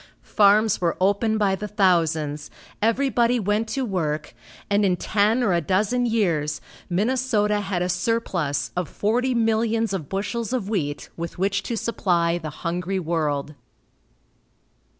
[0.23, 2.49] Farms were opened by the thousands,
[2.81, 4.33] everybody went to work,
[4.67, 10.09] and in ten or a dozen years, Minnesota had a surplus of forty millions of
[10.09, 13.53] bushels of wheat with which to supply the hungry world.